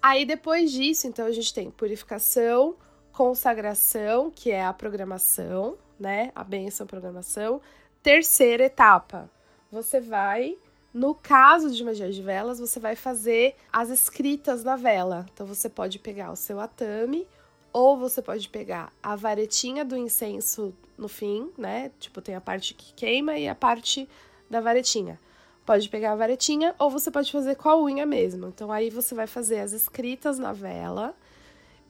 Aí 0.03 0.25
depois 0.25 0.71
disso, 0.71 1.07
então 1.07 1.27
a 1.27 1.33
gente 1.33 1.53
tem 1.53 1.71
purificação, 1.71 2.77
consagração, 3.13 4.31
que 4.31 4.51
é 4.51 4.65
a 4.65 4.73
programação, 4.73 5.77
né? 5.99 6.31
A 6.35 6.45
benção 6.45 6.87
programação. 6.87 7.61
Terceira 8.03 8.65
etapa, 8.65 9.31
você 9.71 10.01
vai 10.01 10.57
No 10.97 11.15
caso 11.15 11.71
de 11.71 11.85
magia 11.85 12.11
de 12.11 12.23
velas, 12.23 12.59
você 12.59 12.81
vai 12.81 12.97
fazer 12.97 13.55
as 13.71 13.91
escritas 13.91 14.65
na 14.65 14.77
vela. 14.77 15.27
Então 15.31 15.45
você 15.45 15.69
pode 15.69 15.99
pegar 15.99 16.33
o 16.33 16.37
seu 16.37 16.59
atame 16.59 17.29
ou 17.71 17.99
você 17.99 18.23
pode 18.23 18.49
pegar 18.49 18.91
a 19.03 19.15
varetinha 19.15 19.85
do 19.85 19.95
incenso 19.95 20.75
no 20.97 21.07
fim, 21.07 21.51
né? 21.59 21.91
Tipo, 22.01 22.23
tem 22.23 22.35
a 22.35 22.41
parte 22.41 22.73
que 22.73 22.95
queima 22.95 23.37
e 23.37 23.47
a 23.47 23.55
parte 23.55 24.09
da 24.49 24.59
varetinha. 24.59 25.21
Pode 25.67 25.89
pegar 25.89 26.13
a 26.13 26.17
varetinha 26.17 26.75
ou 26.79 26.89
você 26.89 27.11
pode 27.11 27.31
fazer 27.33 27.57
com 27.57 27.69
a 27.69 27.77
unha 27.77 28.07
mesmo. 28.07 28.47
Então 28.47 28.71
aí 28.71 28.89
você 28.89 29.17
vai 29.17 29.27
fazer 29.27 29.59
as 29.59 29.73
escritas 29.73 30.39
na 30.39 30.53
vela. 30.53 31.13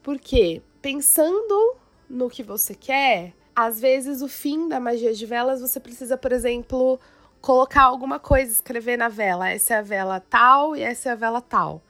Porque 0.01 0.63
pensando 0.81 1.75
no 2.09 2.27
que 2.27 2.41
você 2.41 2.73
quer, 2.73 3.33
às 3.55 3.79
vezes 3.79 4.23
o 4.23 4.27
fim 4.27 4.67
da 4.67 4.79
magia 4.79 5.13
de 5.13 5.25
velas 5.25 5.61
você 5.61 5.79
precisa, 5.79 6.17
por 6.17 6.31
exemplo, 6.31 6.99
colocar 7.39 7.83
alguma 7.83 8.19
coisa, 8.19 8.51
escrever 8.51 8.97
na 8.97 9.09
vela. 9.09 9.49
Essa 9.49 9.75
é 9.75 9.77
a 9.77 9.81
vela 9.83 10.19
tal 10.19 10.75
e 10.75 10.81
essa 10.81 11.09
é 11.09 11.11
a 11.11 11.15
vela 11.15 11.39
tal. 11.39 11.81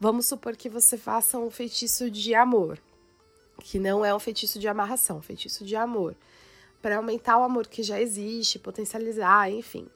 Vamos 0.00 0.26
supor 0.26 0.56
que 0.56 0.68
você 0.68 0.96
faça 0.96 1.38
um 1.38 1.50
feitiço 1.50 2.10
de 2.10 2.34
amor, 2.34 2.78
que 3.60 3.78
não 3.78 4.04
é 4.04 4.14
um 4.14 4.18
feitiço 4.18 4.58
de 4.58 4.66
amarração, 4.66 5.18
um 5.18 5.22
feitiço 5.22 5.64
de 5.64 5.76
amor, 5.76 6.16
para 6.82 6.96
aumentar 6.96 7.38
o 7.38 7.42
amor 7.42 7.66
que 7.66 7.82
já 7.82 8.00
existe, 8.00 8.58
potencializar, 8.58 9.50
enfim. 9.50 9.86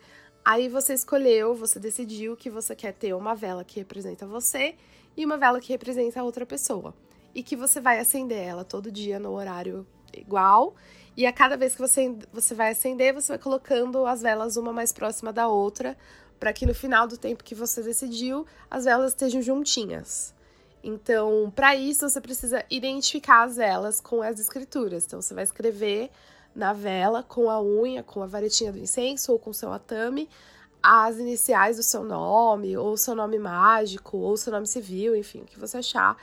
Aí 0.50 0.66
você 0.66 0.94
escolheu, 0.94 1.54
você 1.54 1.78
decidiu 1.78 2.34
que 2.34 2.48
você 2.48 2.74
quer 2.74 2.94
ter 2.94 3.12
uma 3.12 3.34
vela 3.34 3.62
que 3.62 3.80
representa 3.80 4.26
você 4.26 4.76
e 5.14 5.22
uma 5.22 5.36
vela 5.36 5.60
que 5.60 5.68
representa 5.68 6.20
a 6.20 6.24
outra 6.24 6.46
pessoa. 6.46 6.94
E 7.34 7.42
que 7.42 7.54
você 7.54 7.82
vai 7.82 8.00
acender 8.00 8.38
ela 8.38 8.64
todo 8.64 8.90
dia 8.90 9.20
no 9.20 9.32
horário 9.32 9.86
igual 10.10 10.74
e 11.14 11.26
a 11.26 11.32
cada 11.34 11.54
vez 11.54 11.74
que 11.74 11.80
você, 11.82 12.16
você 12.32 12.54
vai 12.54 12.70
acender, 12.70 13.12
você 13.12 13.32
vai 13.32 13.38
colocando 13.38 14.06
as 14.06 14.22
velas 14.22 14.56
uma 14.56 14.72
mais 14.72 14.90
próxima 14.90 15.34
da 15.34 15.48
outra, 15.48 15.94
para 16.40 16.50
que 16.50 16.64
no 16.64 16.74
final 16.74 17.06
do 17.06 17.18
tempo 17.18 17.44
que 17.44 17.54
você 17.54 17.82
decidiu, 17.82 18.46
as 18.70 18.86
velas 18.86 19.10
estejam 19.12 19.42
juntinhas. 19.42 20.34
Então, 20.82 21.52
para 21.54 21.76
isso, 21.76 22.08
você 22.08 22.22
precisa 22.22 22.64
identificar 22.70 23.42
as 23.42 23.56
velas 23.56 24.00
com 24.00 24.22
as 24.22 24.40
escrituras. 24.40 25.04
Então, 25.04 25.20
você 25.20 25.34
vai 25.34 25.44
escrever 25.44 26.10
na 26.58 26.72
vela 26.72 27.22
com 27.22 27.48
a 27.48 27.62
unha, 27.62 28.02
com 28.02 28.20
a 28.20 28.26
varetinha 28.26 28.72
do 28.72 28.80
incenso 28.80 29.30
ou 29.30 29.38
com 29.38 29.52
seu 29.52 29.72
atame, 29.72 30.28
as 30.82 31.16
iniciais 31.16 31.76
do 31.76 31.84
seu 31.84 32.02
nome, 32.02 32.76
ou 32.76 32.96
seu 32.96 33.14
nome 33.14 33.38
mágico, 33.38 34.18
ou 34.18 34.36
seu 34.36 34.52
nome 34.52 34.66
civil, 34.66 35.14
enfim, 35.14 35.42
o 35.42 35.44
que 35.44 35.58
você 35.58 35.78
achar 35.78 36.16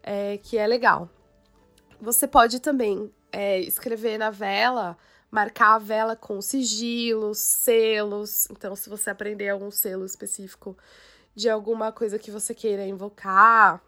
é, 0.00 0.38
que 0.38 0.56
é 0.56 0.64
legal. 0.64 1.10
Você 2.00 2.28
pode 2.28 2.60
também 2.60 3.12
é, 3.32 3.58
escrever 3.58 4.16
na 4.16 4.30
vela, 4.30 4.96
marcar 5.28 5.74
a 5.74 5.78
vela 5.78 6.14
com 6.14 6.40
sigilos, 6.40 7.38
selos. 7.38 8.48
Então, 8.48 8.76
se 8.76 8.88
você 8.88 9.10
aprender 9.10 9.48
algum 9.48 9.72
selo 9.72 10.06
específico 10.06 10.78
de 11.34 11.50
alguma 11.50 11.90
coisa 11.90 12.16
que 12.16 12.30
você 12.30 12.54
queira 12.54 12.86
invocar, 12.86 13.82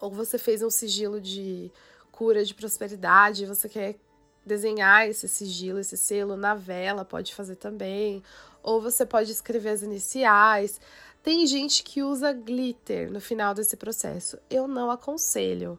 ou 0.00 0.12
você 0.12 0.38
fez 0.38 0.62
um 0.62 0.70
sigilo 0.70 1.20
de 1.20 1.72
cura 2.12 2.44
de 2.44 2.54
prosperidade, 2.54 3.46
você 3.46 3.68
quer 3.68 3.98
desenhar 4.44 5.08
esse 5.08 5.28
sigilo, 5.28 5.78
esse 5.78 5.96
selo 5.96 6.36
na 6.36 6.54
vela, 6.54 7.04
pode 7.04 7.34
fazer 7.34 7.56
também. 7.56 8.22
Ou 8.62 8.80
você 8.80 9.04
pode 9.04 9.30
escrever 9.30 9.70
as 9.70 9.82
iniciais. 9.82 10.80
Tem 11.22 11.46
gente 11.46 11.82
que 11.82 12.02
usa 12.02 12.32
glitter 12.32 13.10
no 13.10 13.20
final 13.20 13.54
desse 13.54 13.76
processo. 13.76 14.38
Eu 14.50 14.66
não 14.66 14.90
aconselho 14.90 15.78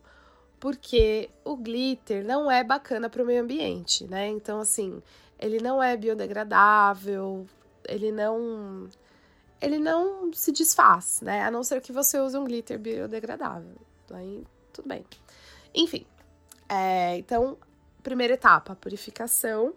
porque 0.63 1.29
o 1.43 1.57
glitter 1.57 2.23
não 2.23 2.49
é 2.49 2.63
bacana 2.63 3.09
para 3.09 3.21
o 3.21 3.25
meio 3.25 3.43
ambiente, 3.43 4.07
né? 4.07 4.29
Então, 4.29 4.61
assim, 4.61 5.03
ele 5.37 5.59
não 5.59 5.83
é 5.83 5.97
biodegradável, 5.97 7.45
ele 7.85 8.13
não. 8.13 8.87
Ele 9.59 9.77
não 9.77 10.31
se 10.31 10.53
desfaz, 10.53 11.19
né? 11.21 11.43
A 11.43 11.51
não 11.51 11.65
ser 11.65 11.81
que 11.81 11.91
você 11.91 12.17
use 12.17 12.37
um 12.37 12.45
glitter 12.45 12.79
biodegradável. 12.79 13.75
Aí, 14.11 14.45
tudo 14.71 14.87
bem. 14.87 15.05
Enfim, 15.75 16.05
é, 16.69 17.17
então, 17.17 17.57
primeira 18.03 18.33
etapa, 18.33 18.75
purificação. 18.75 19.73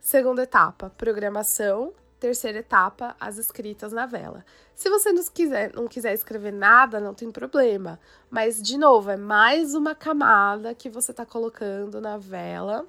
Segunda 0.00 0.44
etapa, 0.44 0.90
programação 0.96 1.92
terceira 2.18 2.58
etapa, 2.58 3.14
as 3.20 3.38
escritas 3.38 3.92
na 3.92 4.06
vela. 4.06 4.44
Se 4.74 4.88
você 4.88 5.12
não 5.12 5.22
quiser, 5.24 5.72
não 5.74 5.86
quiser 5.86 6.14
escrever 6.14 6.52
nada, 6.52 7.00
não 7.00 7.14
tem 7.14 7.30
problema. 7.30 8.00
Mas, 8.30 8.60
de 8.60 8.76
novo, 8.76 9.10
é 9.10 9.16
mais 9.16 9.74
uma 9.74 9.94
camada 9.94 10.74
que 10.74 10.88
você 10.88 11.10
está 11.10 11.24
colocando 11.24 12.00
na 12.00 12.16
vela 12.16 12.86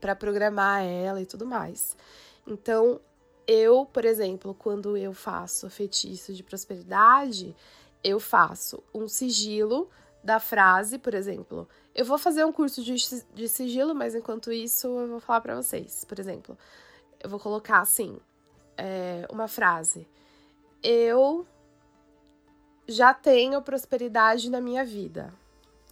para 0.00 0.14
programar 0.14 0.82
ela 0.82 1.20
e 1.20 1.26
tudo 1.26 1.44
mais. 1.44 1.96
Então, 2.46 3.00
eu, 3.46 3.86
por 3.86 4.04
exemplo, 4.04 4.54
quando 4.54 4.96
eu 4.96 5.12
faço 5.12 5.68
feitiço 5.68 6.32
de 6.32 6.42
prosperidade, 6.42 7.54
eu 8.02 8.20
faço 8.20 8.82
um 8.94 9.08
sigilo 9.08 9.88
da 10.22 10.40
frase, 10.40 10.98
por 10.98 11.14
exemplo. 11.14 11.68
Eu 11.94 12.04
vou 12.04 12.18
fazer 12.18 12.44
um 12.44 12.52
curso 12.52 12.82
de, 12.82 12.94
de 13.34 13.48
sigilo, 13.48 13.94
mas 13.94 14.14
enquanto 14.14 14.52
isso 14.52 14.86
eu 14.86 15.08
vou 15.08 15.20
falar 15.20 15.40
para 15.40 15.56
vocês. 15.56 16.04
Por 16.04 16.18
exemplo, 16.18 16.56
eu 17.20 17.28
vou 17.28 17.38
colocar 17.38 17.80
assim: 17.80 18.18
é, 18.76 19.26
uma 19.30 19.48
frase. 19.48 20.06
Eu 20.82 21.46
já 22.86 23.12
tenho 23.12 23.60
prosperidade 23.60 24.50
na 24.50 24.60
minha 24.60 24.84
vida. 24.84 25.32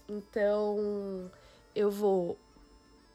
Então, 0.08 1.30
eu 1.74 1.90
vou 1.90 2.38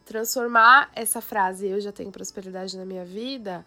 transformar 0.05 0.91
essa 0.93 1.21
frase 1.21 1.67
eu 1.67 1.79
já 1.79 1.91
tenho 1.91 2.11
prosperidade 2.11 2.77
na 2.77 2.85
minha 2.85 3.05
vida 3.05 3.65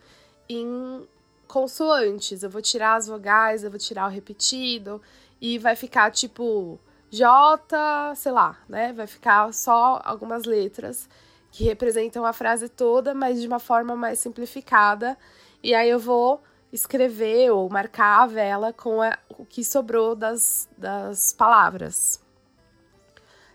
em 0.49 1.09
consoantes. 1.49 2.43
Eu 2.43 2.51
vou 2.51 2.61
tirar 2.61 2.97
as 2.97 3.07
vogais, 3.07 3.65
eu 3.65 3.71
vou 3.71 3.79
tirar 3.79 4.07
o 4.07 4.11
repetido 4.11 5.01
e 5.41 5.59
vai 5.59 5.75
ficar 5.75 6.11
tipo 6.11 6.79
J, 7.11 8.15
sei 8.17 8.33
lá, 8.33 8.59
né? 8.69 8.93
Vai 8.93 9.07
ficar 9.07 9.53
só 9.53 10.01
algumas 10.05 10.45
letras 10.45 11.09
que 11.51 11.65
representam 11.65 12.25
a 12.25 12.33
frase 12.33 12.69
toda, 12.69 13.15
mas 13.15 13.41
de 13.41 13.47
uma 13.47 13.61
forma 13.61 13.95
mais 13.95 14.19
simplificada 14.19 15.17
e 15.65 15.75
aí 15.75 15.89
eu 15.89 15.99
vou 15.99 16.43
escrever 16.71 17.51
ou 17.51 17.71
marcar 17.71 18.21
a 18.21 18.27
vela 18.27 18.71
com 18.71 19.01
a, 19.01 19.19
o 19.39 19.47
que 19.47 19.65
sobrou 19.65 20.15
das, 20.15 20.69
das 20.77 21.33
palavras. 21.33 22.21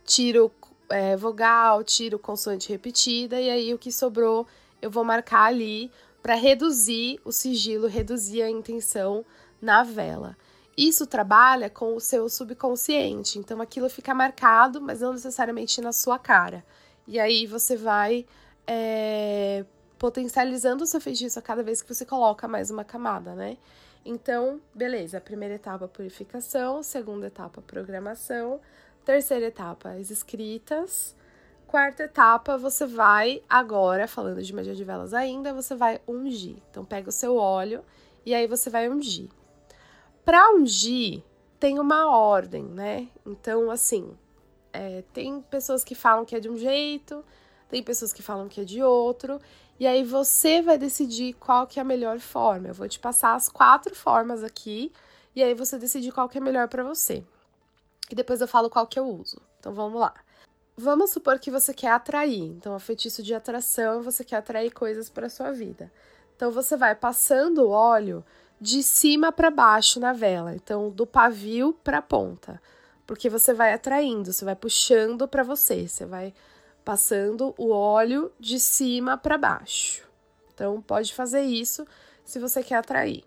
Tiro 0.04 0.52
é, 0.90 1.16
vogal, 1.16 1.84
tiro 1.84 2.18
consoante 2.18 2.70
repetida, 2.70 3.40
e 3.40 3.48
aí 3.48 3.74
o 3.76 3.78
que 3.78 3.92
sobrou 3.92 4.48
eu 4.82 4.90
vou 4.90 5.04
marcar 5.04 5.44
ali 5.44 5.92
para 6.24 6.34
reduzir 6.34 7.22
o 7.24 7.32
sigilo, 7.32 7.88
reduzir 7.88 8.42
a 8.42 8.50
intenção 8.50 9.24
na 9.62 9.84
vela. 9.84 10.36
Isso 10.80 11.06
trabalha 11.06 11.70
com 11.70 11.94
o 11.94 12.00
seu 12.00 12.30
subconsciente, 12.30 13.38
então 13.38 13.60
aquilo 13.60 13.90
fica 13.90 14.14
marcado, 14.14 14.80
mas 14.80 15.02
não 15.02 15.12
necessariamente 15.12 15.82
na 15.82 15.92
sua 15.92 16.18
cara. 16.18 16.64
E 17.06 17.20
aí 17.20 17.46
você 17.46 17.76
vai 17.76 18.26
é, 18.66 19.66
potencializando 19.98 20.86
o 20.86 20.88
seu 20.88 21.02
feitiço 21.02 21.38
a 21.38 21.42
cada 21.42 21.62
vez 21.62 21.82
que 21.82 21.94
você 21.94 22.06
coloca 22.06 22.48
mais 22.48 22.72
uma 22.72 22.86
camada, 22.86 23.36
né? 23.36 23.58
Então, 24.06 24.62
beleza, 24.74 25.20
primeira 25.20 25.56
etapa, 25.56 25.86
purificação, 25.86 26.82
segunda 26.82 27.28
etapa, 27.28 27.62
programação, 27.62 28.62
terceira 29.04 29.48
etapa, 29.48 29.90
as 29.90 30.10
escritas, 30.10 31.14
quarta 31.68 32.04
etapa, 32.04 32.58
você 32.58 32.86
vai 32.86 33.44
agora, 33.50 34.08
falando 34.08 34.42
de 34.42 34.56
magia 34.56 34.74
de 34.74 34.86
velas 34.86 35.14
ainda, 35.14 35.54
você 35.54 35.76
vai 35.76 36.00
ungir. 36.08 36.56
Então, 36.72 36.86
pega 36.86 37.10
o 37.10 37.12
seu 37.12 37.36
óleo 37.36 37.84
e 38.26 38.34
aí 38.34 38.48
você 38.48 38.70
vai 38.70 38.88
ungir. 38.88 39.28
Para 40.30 40.54
ungir, 40.54 41.24
tem 41.60 41.80
uma 41.80 42.16
ordem, 42.16 42.64
né? 42.64 43.08
Então, 43.26 43.72
assim, 43.72 44.16
é, 44.72 45.04
tem 45.12 45.42
pessoas 45.42 45.84
que 45.84 45.96
falam 45.96 46.24
que 46.24 46.36
é 46.36 46.40
de 46.40 46.48
um 46.48 46.56
jeito, 46.56 47.26
tem 47.68 47.82
pessoas 47.82 48.14
que 48.14 48.22
falam 48.22 48.48
que 48.48 48.62
é 48.62 48.64
de 48.64 48.84
outro, 48.84 49.42
e 49.80 49.88
aí 49.88 50.04
você 50.04 50.62
vai 50.62 50.78
decidir 50.78 51.34
qual 51.34 51.66
que 51.66 51.80
é 51.80 51.82
a 51.82 51.84
melhor 51.84 52.20
forma. 52.20 52.68
Eu 52.68 52.76
vou 52.76 52.88
te 52.88 53.00
passar 53.00 53.34
as 53.34 53.50
quatro 53.50 53.96
formas 53.96 54.44
aqui 54.44 54.94
e 55.36 55.42
aí 55.42 55.56
você 55.56 55.80
decide 55.80 56.12
qual 56.12 56.30
que 56.30 56.38
é 56.38 56.42
melhor 56.42 56.68
para 56.68 56.84
você. 56.84 57.24
E 58.08 58.14
depois 58.14 58.40
eu 58.40 58.48
falo 58.48 58.70
qual 58.70 58.86
que 58.86 59.00
eu 59.00 59.08
uso. 59.08 59.42
Então 59.60 59.74
vamos 59.74 60.00
lá. 60.00 60.14
Vamos 60.78 61.10
supor 61.10 61.40
que 61.40 61.50
você 61.50 61.74
quer 61.74 61.90
atrair. 61.90 62.44
Então, 62.44 62.76
o 62.76 62.80
feitiço 62.80 63.24
de 63.24 63.34
atração, 63.34 64.04
você 64.04 64.24
quer 64.24 64.36
atrair 64.36 64.70
coisas 64.70 65.10
para 65.10 65.28
sua 65.28 65.52
vida. 65.52 65.92
Então 66.36 66.52
você 66.52 66.78
vai 66.78 66.94
passando 66.94 67.64
o 67.64 67.70
óleo 67.72 68.24
de 68.60 68.84
cima 68.84 69.32
para 69.32 69.50
baixo 69.50 70.00
na 70.00 70.14
vela, 70.14 70.54
então 70.54 70.90
do 70.90 71.06
pavio 71.08 71.74
para 71.84 72.00
a 72.00 72.02
ponta, 72.02 72.62
porque 73.08 73.30
você 73.30 73.54
vai 73.54 73.74
atraindo, 73.74 74.34
você 74.34 74.44
vai 74.44 74.56
puxando 74.56 75.28
para 75.28 75.44
você, 75.44 75.88
você 75.88 76.06
vai 76.06 76.34
passando 76.84 77.54
o 77.58 77.70
óleo 77.70 78.32
de 78.40 78.60
cima 78.60 79.18
para 79.18 79.38
baixo. 79.38 80.04
Então, 80.54 80.82
pode 80.82 81.14
fazer 81.14 81.42
isso 81.42 81.88
se 82.26 82.40
você 82.40 82.64
quer 82.64 82.76
atrair. 82.76 83.24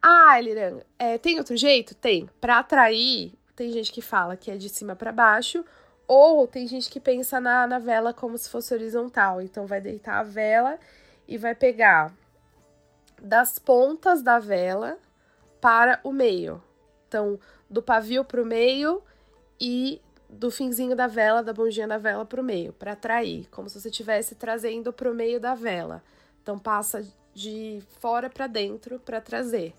Ah, 0.00 0.38
Eliran, 0.38 0.80
é, 0.98 1.16
tem 1.18 1.38
outro 1.38 1.56
jeito? 1.56 1.94
Tem. 1.94 2.28
Para 2.40 2.58
atrair, 2.58 3.32
tem 3.56 3.72
gente 3.72 3.90
que 3.90 4.02
fala 4.02 4.36
que 4.36 4.50
é 4.50 4.56
de 4.56 4.68
cima 4.68 4.94
para 4.94 5.10
baixo, 5.10 5.64
ou 6.06 6.46
tem 6.46 6.66
gente 6.66 6.90
que 6.90 7.00
pensa 7.00 7.40
na, 7.40 7.66
na 7.66 7.78
vela 7.78 8.12
como 8.12 8.36
se 8.36 8.50
fosse 8.50 8.74
horizontal. 8.74 9.40
Então, 9.40 9.66
vai 9.66 9.80
deitar 9.80 10.18
a 10.18 10.22
vela 10.22 10.78
e 11.26 11.38
vai 11.38 11.54
pegar 11.54 12.12
das 13.22 13.58
pontas 13.58 14.20
da 14.20 14.38
vela 14.38 14.98
para 15.60 16.00
o 16.02 16.12
meio. 16.12 16.62
Então, 17.06 17.38
do 17.70 17.80
pavio 17.80 18.24
para 18.24 18.42
o 18.42 18.44
meio 18.44 19.02
e 19.60 20.02
do 20.28 20.50
finzinho 20.50 20.96
da 20.96 21.06
vela, 21.06 21.42
da 21.42 21.52
bundinha 21.52 21.86
da 21.86 21.98
vela 21.98 22.24
para 22.24 22.40
o 22.40 22.44
meio, 22.44 22.72
para 22.72 22.92
atrair, 22.92 23.48
como 23.50 23.68
se 23.68 23.80
você 23.80 23.88
estivesse 23.88 24.34
trazendo 24.34 24.92
para 24.92 25.10
o 25.10 25.14
meio 25.14 25.38
da 25.38 25.54
vela. 25.54 26.02
Então, 26.42 26.58
passa 26.58 27.06
de 27.32 27.82
fora 28.00 28.28
para 28.28 28.46
dentro 28.46 28.98
para 28.98 29.20
trazer. 29.20 29.74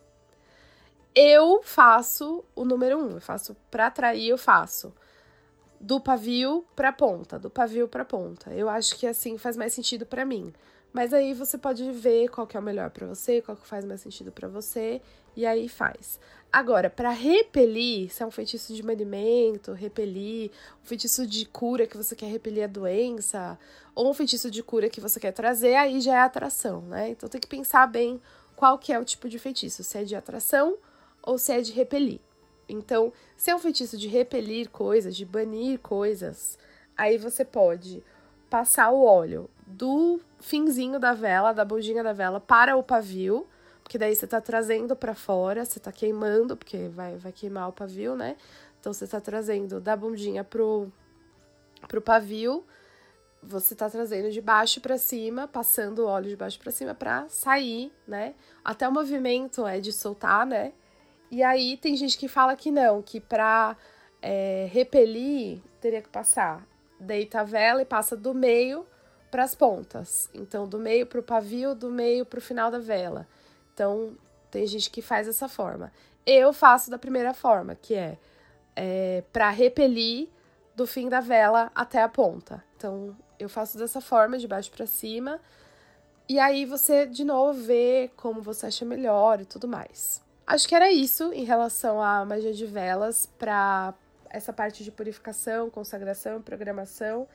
Eu 1.13 1.61
faço 1.63 2.43
o 2.55 2.63
número 2.63 2.97
um, 2.97 3.11
eu 3.11 3.21
faço 3.21 3.55
para 3.69 3.87
atrair, 3.87 4.29
eu 4.29 4.37
faço 4.37 4.93
do 5.79 5.99
pavio 5.99 6.65
para 6.75 6.93
ponta, 6.93 7.37
do 7.37 7.49
pavio 7.49 7.87
para 7.87 8.05
ponta. 8.05 8.51
Eu 8.53 8.69
acho 8.69 8.97
que 8.97 9.05
assim 9.05 9.37
faz 9.37 9.57
mais 9.57 9.73
sentido 9.73 10.05
para 10.05 10.25
mim. 10.25 10.53
Mas 10.93 11.11
aí 11.11 11.33
você 11.33 11.57
pode 11.57 11.91
ver 11.91 12.29
qual 12.29 12.45
que 12.45 12.55
é 12.55 12.59
o 12.59 12.63
melhor 12.63 12.91
para 12.91 13.07
você, 13.07 13.41
qual 13.41 13.57
que 13.57 13.65
faz 13.65 13.83
mais 13.83 13.99
sentido 14.01 14.31
para 14.31 14.47
você 14.47 15.01
e 15.35 15.43
aí 15.43 15.67
faz. 15.67 16.19
Agora, 16.51 16.87
para 16.87 17.09
repelir, 17.09 18.13
se 18.13 18.21
é 18.21 18.25
um 18.25 18.29
feitiço 18.29 18.75
de 18.75 18.83
manimento, 18.83 19.73
repelir, 19.73 20.51
um 20.83 20.85
feitiço 20.85 21.25
de 21.25 21.47
cura 21.47 21.87
que 21.87 21.97
você 21.97 22.15
quer 22.15 22.27
repelir 22.27 22.63
a 22.63 22.67
doença, 22.67 23.57
ou 23.95 24.11
um 24.11 24.13
feitiço 24.13 24.51
de 24.51 24.61
cura 24.61 24.87
que 24.87 25.01
você 25.01 25.19
quer 25.19 25.31
trazer, 25.31 25.73
aí 25.73 25.99
já 25.99 26.13
é 26.13 26.19
atração, 26.19 26.81
né? 26.83 27.09
Então 27.09 27.27
tem 27.27 27.41
que 27.41 27.47
pensar 27.47 27.87
bem 27.87 28.21
qual 28.55 28.77
que 28.77 28.93
é 28.93 28.99
o 28.99 29.03
tipo 29.03 29.27
de 29.27 29.39
feitiço, 29.39 29.83
se 29.83 29.97
é 29.97 30.03
de 30.03 30.15
atração 30.15 30.77
ou 31.23 31.39
se 31.39 31.51
é 31.51 31.59
de 31.59 31.71
repelir. 31.71 32.19
Então, 32.69 33.11
se 33.35 33.49
é 33.49 33.55
um 33.55 33.59
feitiço 33.59 33.97
de 33.97 34.07
repelir 34.07 34.69
coisas, 34.69 35.15
de 35.15 35.25
banir 35.25 35.79
coisas, 35.79 36.57
aí 36.95 37.17
você 37.17 37.43
pode 37.43 38.03
passar 38.47 38.91
o 38.91 39.03
óleo 39.03 39.49
do 39.65 40.19
finzinho 40.39 40.99
da 40.99 41.13
vela, 41.13 41.53
da 41.53 41.63
bundinha 41.63 42.03
da 42.03 42.13
vela, 42.13 42.39
para 42.39 42.75
o 42.75 42.83
pavio, 42.83 43.47
porque 43.83 43.97
daí 43.97 44.15
você 44.15 44.27
tá 44.27 44.39
trazendo 44.39 44.95
para 44.95 45.13
fora, 45.13 45.65
você 45.65 45.79
tá 45.79 45.91
queimando, 45.91 46.55
porque 46.55 46.89
vai, 46.89 47.17
vai 47.17 47.31
queimar 47.31 47.69
o 47.69 47.73
pavio, 47.73 48.15
né? 48.15 48.35
Então 48.79 48.93
você 48.93 49.07
tá 49.07 49.19
trazendo 49.19 49.79
da 49.79 49.95
bundinha 49.95 50.43
pro, 50.43 50.91
pro 51.87 52.01
pavio, 52.01 52.65
você 53.41 53.75
tá 53.75 53.89
trazendo 53.89 54.31
de 54.31 54.41
baixo 54.41 54.79
para 54.79 54.97
cima, 54.97 55.47
passando 55.47 55.99
o 55.99 56.05
óleo 56.05 56.29
de 56.29 56.35
baixo 56.35 56.59
para 56.59 56.71
cima 56.71 56.93
para 56.93 57.27
sair, 57.29 57.91
né? 58.07 58.35
Até 58.63 58.87
o 58.87 58.91
movimento 58.91 59.65
é 59.67 59.79
de 59.79 59.91
soltar, 59.91 60.45
né? 60.45 60.73
E 61.29 61.43
aí 61.43 61.77
tem 61.77 61.95
gente 61.95 62.17
que 62.17 62.27
fala 62.27 62.55
que 62.55 62.71
não, 62.71 63.01
que 63.01 63.19
pra 63.19 63.75
é, 64.21 64.67
repelir 64.71 65.61
teria 65.81 66.01
que 66.01 66.09
passar, 66.09 66.65
deita 66.99 67.41
a 67.41 67.43
vela 67.43 67.81
e 67.81 67.85
passa 67.85 68.15
do 68.15 68.33
meio 68.33 68.85
para 69.33 69.43
as 69.43 69.55
pontas. 69.55 70.29
Então, 70.31 70.67
do 70.67 70.77
meio 70.77 71.07
para 71.07 71.19
o 71.19 71.23
pavio, 71.23 71.73
do 71.73 71.89
meio 71.89 72.23
para 72.23 72.37
o 72.37 72.41
final 72.41 72.69
da 72.69 72.77
vela. 72.77 73.27
Então, 73.73 74.15
tem 74.51 74.67
gente 74.67 74.91
que 74.91 75.01
faz 75.01 75.25
dessa 75.25 75.49
forma. 75.49 75.91
Eu 76.23 76.53
faço 76.53 76.91
da 76.91 76.99
primeira 76.99 77.33
forma, 77.33 77.73
que 77.73 77.95
é, 77.95 78.15
é 78.75 79.23
para 79.33 79.49
repelir 79.49 80.29
do 80.75 80.85
fim 80.85 81.09
da 81.09 81.19
vela 81.19 81.71
até 81.73 82.03
a 82.03 82.07
ponta. 82.07 82.63
Então, 82.77 83.17
eu 83.39 83.49
faço 83.49 83.75
dessa 83.75 83.99
forma, 83.99 84.37
de 84.37 84.47
baixo 84.47 84.69
para 84.69 84.85
cima. 84.85 85.39
E 86.29 86.37
aí 86.37 86.63
você, 86.63 87.07
de 87.07 87.23
novo, 87.23 87.59
vê 87.59 88.11
como 88.15 88.39
você 88.39 88.67
acha 88.67 88.85
melhor 88.85 89.41
e 89.41 89.45
tudo 89.45 89.67
mais. 89.67 90.21
Acho 90.45 90.67
que 90.67 90.75
era 90.75 90.91
isso 90.91 91.33
em 91.33 91.43
relação 91.43 91.99
à 91.99 92.23
magia 92.23 92.53
de 92.53 92.67
velas 92.67 93.25
para 93.25 93.95
essa 94.29 94.53
parte 94.53 94.83
de 94.83 94.91
purificação, 94.91 95.71
consagração, 95.71 96.39
programação. 96.39 97.27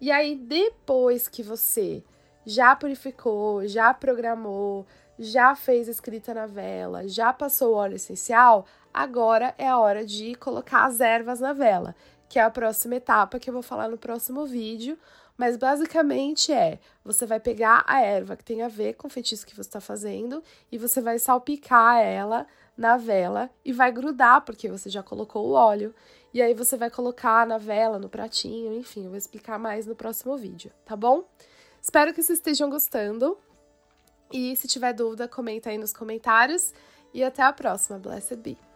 E 0.00 0.10
aí, 0.10 0.36
depois 0.36 1.26
que 1.26 1.42
você 1.42 2.04
já 2.46 2.74
purificou, 2.76 3.66
já 3.66 3.92
programou, 3.92 4.86
já 5.18 5.56
fez 5.56 5.88
escrita 5.88 6.32
na 6.32 6.46
vela, 6.46 7.08
já 7.08 7.32
passou 7.32 7.72
o 7.72 7.76
óleo 7.76 7.96
essencial, 7.96 8.64
agora 8.94 9.54
é 9.58 9.66
a 9.66 9.78
hora 9.78 10.06
de 10.06 10.34
colocar 10.36 10.84
as 10.84 11.00
ervas 11.00 11.40
na 11.40 11.52
vela, 11.52 11.94
que 12.28 12.38
é 12.38 12.42
a 12.42 12.50
próxima 12.50 12.94
etapa 12.94 13.38
que 13.38 13.50
eu 13.50 13.54
vou 13.54 13.62
falar 13.62 13.88
no 13.88 13.98
próximo 13.98 14.46
vídeo. 14.46 14.96
Mas 15.38 15.56
basicamente 15.56 16.52
é: 16.52 16.80
você 17.04 17.24
vai 17.24 17.38
pegar 17.38 17.84
a 17.86 18.02
erva 18.02 18.36
que 18.36 18.44
tem 18.44 18.60
a 18.62 18.68
ver 18.68 18.94
com 18.94 19.06
o 19.06 19.10
feitiço 19.10 19.46
que 19.46 19.54
você 19.54 19.68
está 19.68 19.80
fazendo 19.80 20.42
e 20.70 20.76
você 20.76 21.00
vai 21.00 21.18
salpicar 21.18 21.98
ela 21.98 22.46
na 22.76 22.96
vela 22.96 23.48
e 23.64 23.72
vai 23.72 23.92
grudar, 23.92 24.42
porque 24.42 24.68
você 24.68 24.90
já 24.90 25.02
colocou 25.02 25.46
o 25.46 25.52
óleo. 25.52 25.94
E 26.34 26.42
aí 26.42 26.52
você 26.52 26.76
vai 26.76 26.90
colocar 26.90 27.46
na 27.46 27.56
vela, 27.56 27.98
no 27.98 28.08
pratinho, 28.08 28.74
enfim, 28.74 29.04
eu 29.04 29.10
vou 29.10 29.16
explicar 29.16 29.58
mais 29.58 29.86
no 29.86 29.96
próximo 29.96 30.36
vídeo, 30.36 30.70
tá 30.84 30.94
bom? 30.94 31.24
Espero 31.80 32.12
que 32.12 32.22
vocês 32.22 32.38
estejam 32.38 32.68
gostando. 32.68 33.38
E 34.30 34.54
se 34.56 34.68
tiver 34.68 34.92
dúvida, 34.92 35.26
comenta 35.26 35.70
aí 35.70 35.78
nos 35.78 35.92
comentários. 35.92 36.74
E 37.14 37.24
até 37.24 37.42
a 37.42 37.52
próxima. 37.52 37.98
Blessed 37.98 38.36
be! 38.36 38.67